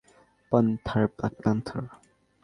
Panther, 0.51 1.03
black 1.15 1.33
panther. 1.43 1.83